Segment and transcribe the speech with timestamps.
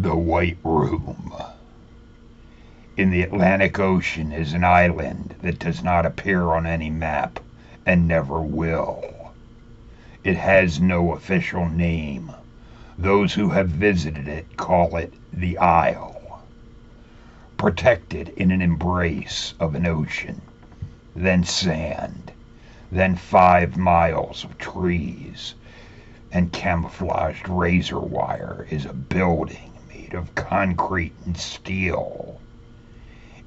[0.00, 1.34] The White Room.
[2.96, 7.40] In the Atlantic Ocean is an island that does not appear on any map
[7.84, 9.32] and never will.
[10.22, 12.30] It has no official name.
[12.96, 16.42] Those who have visited it call it the Isle.
[17.56, 20.40] Protected in an embrace of an ocean,
[21.16, 22.30] then sand,
[22.92, 25.56] then five miles of trees
[26.30, 29.67] and camouflaged razor wire is a building
[30.08, 32.40] made of concrete and steel.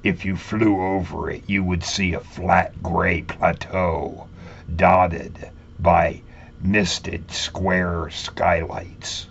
[0.04, 4.28] If you flew over it, you would see a flat gray plateau
[4.76, 6.20] dotted by
[6.60, 9.26] misted square skylights.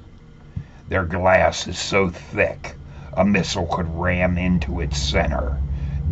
[0.90, 2.76] Their glass is so thick
[3.14, 5.58] a missile could ram into its center,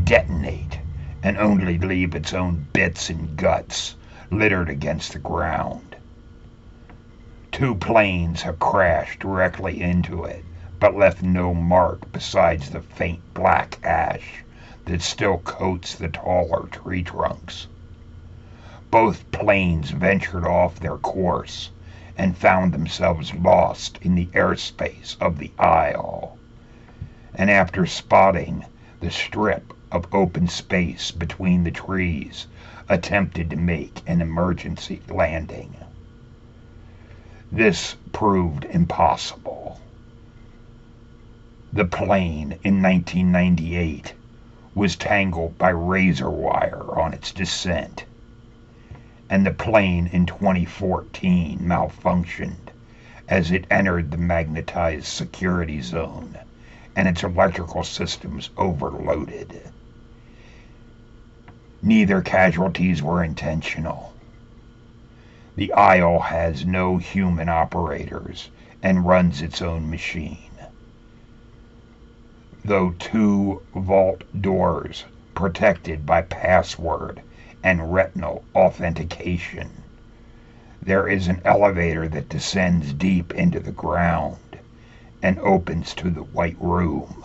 [0.06, 0.80] detonate,
[1.22, 3.96] and only leave its own bits and guts
[4.32, 5.98] littered against the ground.
[7.52, 10.46] Two planes have crashed directly into it,
[10.80, 14.44] but left no mark besides the faint black ash
[14.86, 17.68] that still coats the taller tree trunks.
[18.90, 21.70] Both planes ventured off their course
[22.18, 26.38] and found themselves lost in the airspace of the Isle.
[27.36, 28.66] And after spotting
[29.00, 32.48] the strip of open space between the trees,
[32.90, 35.76] attempted to make an emergency landing.
[37.52, 39.59] This proved impossible.
[41.72, 44.16] The plane in 1998
[44.74, 48.06] was tangled by razor wire on its descent,
[49.30, 52.70] and the plane in 2014 malfunctioned
[53.28, 56.40] as it entered the magnetized security zone
[56.96, 59.62] and its electrical systems overloaded.
[61.84, 64.14] Neither casualties were intentional.
[65.56, 68.50] The Isle has no human operators
[68.82, 70.49] and runs its own machine.
[72.66, 77.22] Though two vault doors protected by password
[77.64, 79.84] and retinal authentication,
[80.82, 84.60] there is an elevator that descends deep into the ground
[85.22, 87.24] and opens to the White Room.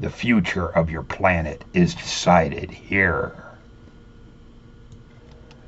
[0.00, 3.34] The future of your planet is decided here.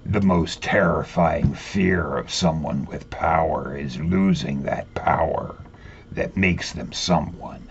[0.07, 5.57] The most terrifying fear of someone with power is losing that power
[6.11, 7.69] that makes them someone.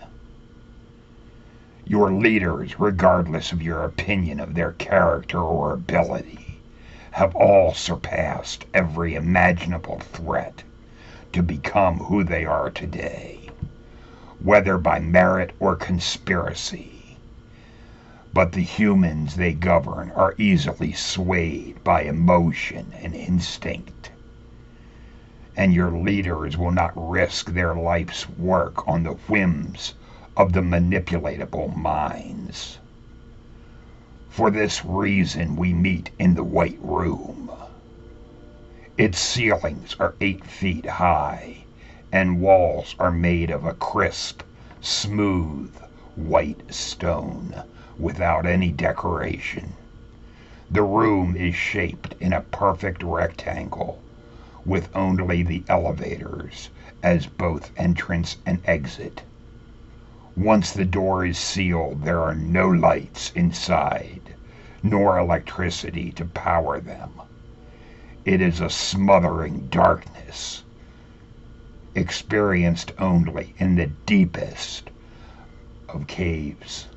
[1.88, 6.58] Your leaders, regardless of your opinion of their character or ability,
[7.12, 10.64] have all surpassed every imaginable threat
[11.32, 13.50] to become who they are today,
[14.40, 17.18] whether by merit or conspiracy
[18.34, 24.10] but the humans they govern are easily swayed by emotion and instinct.
[25.56, 29.94] And your leaders will not risk their life's work on the whims
[30.36, 32.78] of the manipulatable minds.
[34.28, 37.50] For this reason, we meet in the White Room.
[38.98, 41.64] Its ceilings are eight feet high,
[42.12, 44.42] and walls are made of a crisp,
[44.80, 45.74] smooth,
[46.16, 47.62] white stone
[47.98, 49.74] without any decoration.
[50.70, 54.02] The room is shaped in a perfect rectangle,
[54.66, 56.70] with only the elevators
[57.02, 59.22] as both entrance and exit.
[60.38, 64.36] Once the door is sealed, there are no lights inside,
[64.82, 67.22] nor electricity to power them.
[68.26, 70.64] It is a smothering darkness,
[71.94, 74.90] experienced only in the deepest
[75.88, 76.88] of caves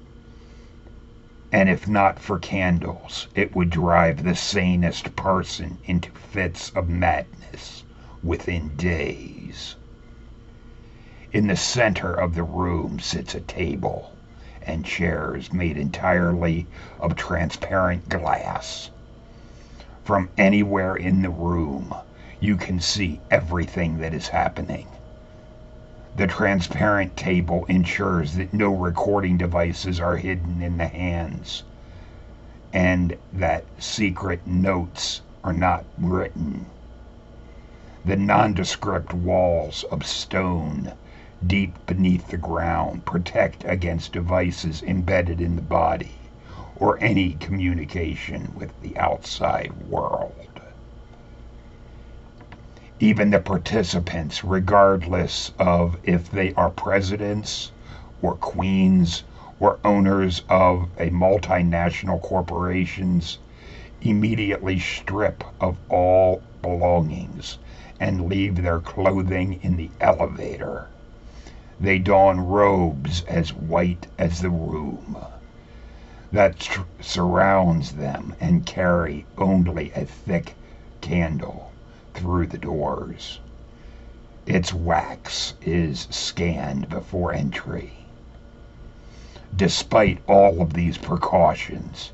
[1.52, 7.86] and if not for candles, it would drive the sanest person into fits of madness
[8.22, 9.78] within days.
[11.32, 14.14] In the center of the room sits a table
[14.64, 16.66] and chairs made entirely
[17.00, 18.90] of transparent glass.
[20.04, 21.94] From anywhere in the room,
[22.40, 24.88] you can see everything that is happening.
[26.16, 31.62] The transparent table ensures that no recording devices are hidden in the hands
[32.74, 36.66] and that secret notes are not written.
[38.04, 40.94] The nondescript walls of stone
[41.48, 46.20] deep beneath the ground protect against devices embedded in the body
[46.76, 50.62] or any communication with the outside world
[53.02, 57.72] even the participants, regardless of if they are presidents
[58.22, 59.24] or queens
[59.60, 63.40] or owners of a multinational corporations,
[64.02, 67.58] immediately strip of all belongings
[68.00, 70.88] and leave their clothing in the elevator.
[71.82, 75.16] They don robes as white as the room
[76.30, 80.56] that tr- surrounds them and carry only a thick
[81.00, 81.72] candle
[82.14, 83.40] through the doors.
[84.46, 87.94] Its wax is scanned before entry.
[89.56, 92.12] Despite all of these precautions,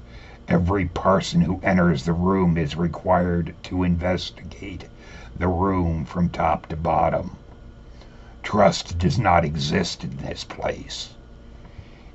[0.47, 4.87] every person who enters the room is required to investigate
[5.39, 7.37] the room from top to bottom.
[8.45, 11.09] Trust does not exist in this place.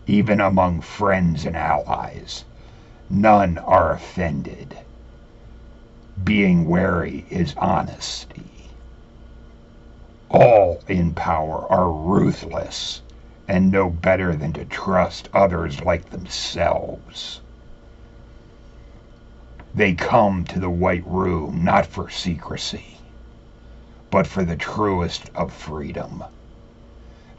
[0.07, 2.45] Even among friends and allies,
[3.11, 4.79] none are offended.
[6.23, 8.71] Being wary is honesty.
[10.31, 13.03] All in power are ruthless
[13.49, 17.41] and know better than to trust others like themselves.
[19.75, 23.00] They come to the White Room not for secrecy,
[24.11, 26.25] but for the truest of freedom.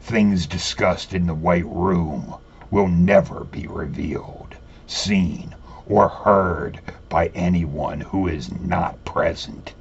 [0.00, 2.36] Things discussed in the White Room
[2.70, 5.54] will never be revealed, seen,
[5.86, 6.80] or heard
[7.10, 9.74] by anyone who is not present.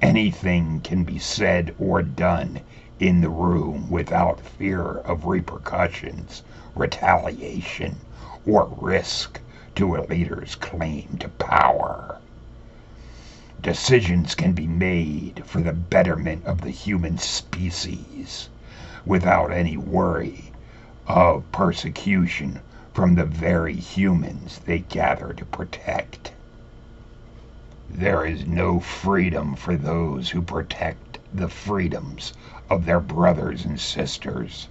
[0.00, 2.60] Anything can be said or done
[3.00, 6.42] in the room without fear of repercussions,
[6.76, 7.96] retaliation,
[8.46, 9.40] or risk
[9.74, 12.18] to a leader's claim to power.
[13.60, 18.50] Decisions can be made for the betterment of the human species
[19.04, 20.52] without any worry
[21.08, 22.60] of persecution
[22.94, 26.30] from the very humans they gather to protect.
[27.90, 32.34] There is no freedom for those who protect the freedoms
[32.70, 34.68] of their brothers and sisters.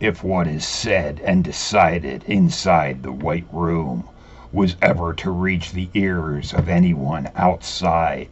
[0.00, 4.08] If what is said and decided inside the White Room
[4.52, 8.28] was ever to reach the ears of anyone outside,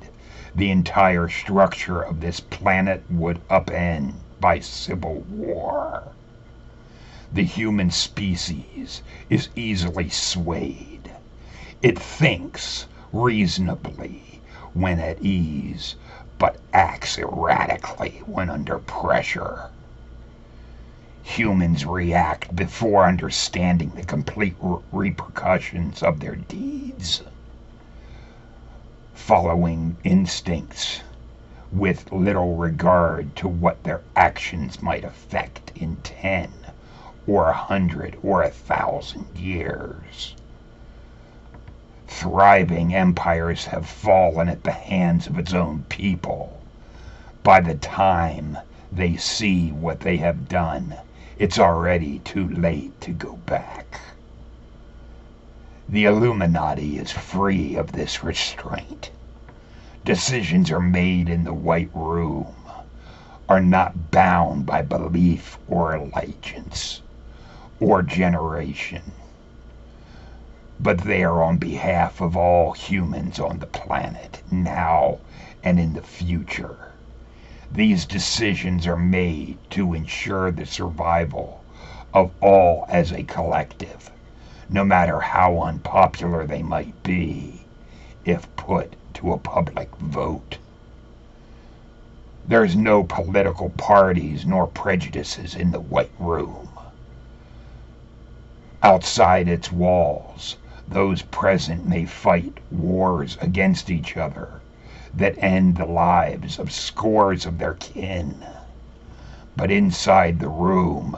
[0.54, 6.02] the entire structure of this planet would upend by civil war.
[7.32, 11.10] The human species is easily swayed.
[11.82, 14.40] It thinks reasonably
[14.74, 15.96] when at ease,
[16.38, 19.70] but acts erratically when under pressure.
[21.40, 24.56] Humans react before understanding the complete
[24.92, 27.22] repercussions of their deeds,
[29.14, 31.00] following instincts
[31.72, 36.50] with little regard to what their actions might affect in ten
[37.26, 40.34] or a hundred or a thousand years.
[42.06, 46.60] Thriving empires have fallen at the hands of its own people.
[47.42, 48.58] By the time
[48.92, 50.96] they see what they have done,
[51.40, 53.98] it's already too late to go back.
[55.88, 59.10] The Illuminati is free of this restraint.
[60.04, 62.54] Decisions are made in the White Room,
[63.48, 67.00] are not bound by belief or allegiance
[67.80, 69.02] or generation,
[70.78, 75.18] but they are on behalf of all humans on the planet, now
[75.64, 76.89] and in the future.
[77.72, 81.62] These decisions are made to ensure the survival
[82.12, 84.10] of all as a collective,
[84.68, 87.60] no matter how unpopular they might be,
[88.24, 90.58] if put to a public vote.
[92.44, 96.70] There's no political parties nor prejudices in the White Room.
[98.82, 100.56] Outside its walls,
[100.88, 104.60] those present may fight wars against each other
[105.14, 108.44] that end the lives of scores of their kin.
[109.56, 111.16] But inside the room,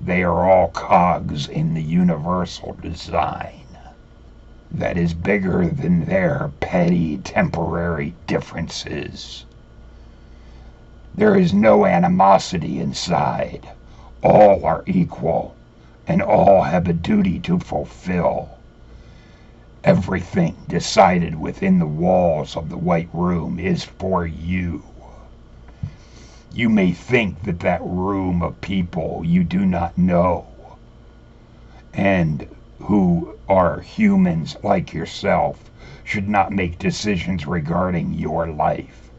[0.00, 3.66] they are all cogs in the universal design
[4.70, 9.46] that is bigger than their petty temporary differences.
[11.14, 13.68] There is no animosity inside.
[14.22, 15.56] All are equal,
[16.06, 18.59] and all have a duty to fulfill.
[19.84, 24.84] Everything decided within the walls of the White Room is for you.
[26.52, 30.46] You may think that that room of people you do not know
[31.94, 32.48] and
[32.80, 35.70] who are humans like yourself
[36.04, 39.10] should not make decisions regarding your life.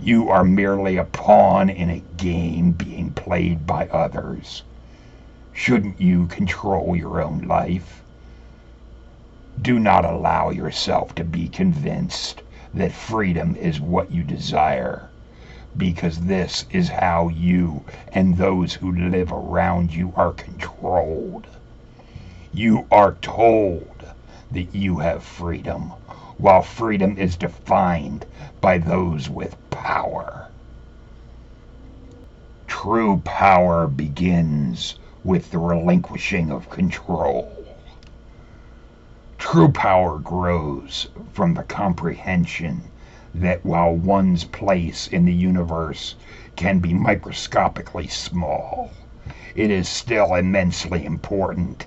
[0.00, 4.62] You are merely a pawn in a game being played by others.
[5.52, 7.99] Shouldn't you control your own life?
[9.62, 15.10] Do not allow yourself to be convinced that freedom is what you desire,
[15.76, 21.46] because this is how you and those who live around you are controlled.
[22.52, 24.06] You are told
[24.50, 25.92] that you have freedom,
[26.38, 28.26] while freedom is defined
[28.60, 30.48] by those with power.
[32.66, 37.59] True power begins with the relinquishing of control.
[39.40, 42.82] True power grows from the comprehension
[43.34, 46.14] that while one's place in the universe
[46.56, 48.90] can be microscopically small,
[49.54, 51.86] it is still immensely important.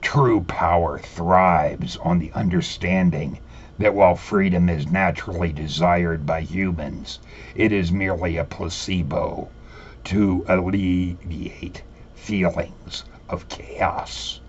[0.00, 3.38] True power thrives on the understanding
[3.78, 7.20] that while freedom is naturally desired by humans,
[7.54, 9.48] it is merely a placebo
[10.04, 11.82] to alleviate
[12.14, 14.40] feelings of chaos.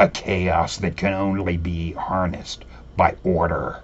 [0.00, 2.64] A chaos that can only be harnessed
[2.96, 3.80] by order.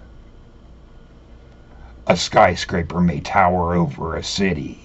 [2.07, 4.79] A skyscraper may tower over a city,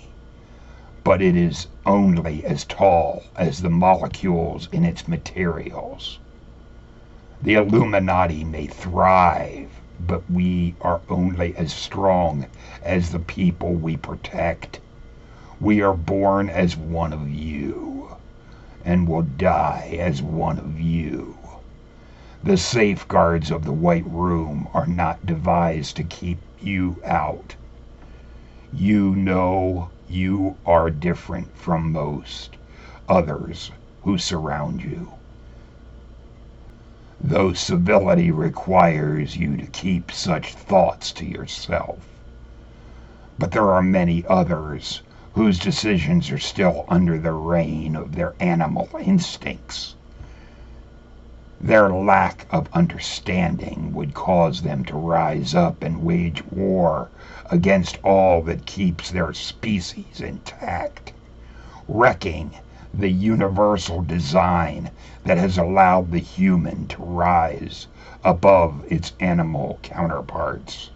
[1.05, 6.19] but it is only as tall as the molecules in its materials.
[7.41, 9.71] The Illuminati may thrive,
[10.07, 12.45] but we are only as strong
[12.83, 14.81] as the people we protect.
[15.61, 17.92] We are born as one of you,
[18.85, 21.39] and will die as one of you.
[22.43, 27.57] The safeguards of the White Room are not devised to keep you out.
[28.73, 32.57] You know you are different from most
[33.09, 33.71] others
[34.03, 35.13] who surround you.
[37.21, 42.09] Though civility requires you to keep such thoughts to yourself.
[43.39, 45.03] But there are many others
[45.35, 49.97] whose decisions are still under the reign of their animal instincts.
[51.61, 57.09] Their lack of understanding would cause them to rise up and wage war
[57.51, 61.13] against all that keeps their species intact,
[61.89, 62.53] wrecking
[62.95, 64.91] the universal design
[65.25, 67.89] that has allowed the human to rise
[68.25, 70.91] above its animal counterparts.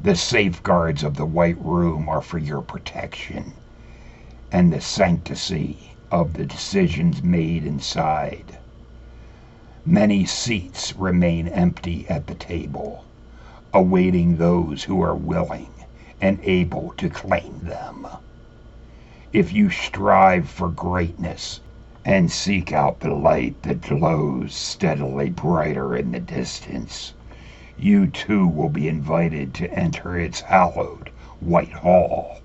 [0.00, 3.54] The safeguards of the White Room are for your protection
[4.52, 8.60] and the sanctity of the decisions made inside.
[9.84, 13.06] Many seats remain empty at the table,
[13.74, 15.72] awaiting those who are willing
[16.20, 18.06] and able to claim them.
[19.32, 21.60] If you strive for greatness
[22.04, 27.14] and seek out the light that glows steadily brighter in the distance,
[27.78, 32.36] you too will be invited to enter its hallowed white hall.